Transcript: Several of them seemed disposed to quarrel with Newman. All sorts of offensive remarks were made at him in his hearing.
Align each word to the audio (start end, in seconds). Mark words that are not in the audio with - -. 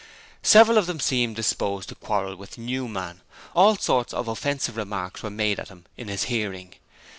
Several 0.41 0.79
of 0.79 0.87
them 0.87 0.99
seemed 0.99 1.35
disposed 1.35 1.89
to 1.89 1.93
quarrel 1.93 2.35
with 2.35 2.57
Newman. 2.57 3.21
All 3.55 3.75
sorts 3.77 4.15
of 4.15 4.27
offensive 4.27 4.75
remarks 4.75 5.21
were 5.21 5.29
made 5.29 5.59
at 5.59 5.69
him 5.69 5.85
in 5.95 6.07
his 6.07 6.23
hearing. 6.23 6.73